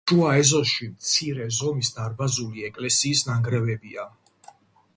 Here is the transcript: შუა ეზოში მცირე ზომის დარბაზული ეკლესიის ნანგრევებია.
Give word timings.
შუა 0.09 0.29
ეზოში 0.43 0.87
მცირე 0.93 1.45
ზომის 1.57 1.91
დარბაზული 1.97 2.65
ეკლესიის 2.71 3.25
ნანგრევებია. 3.29 4.09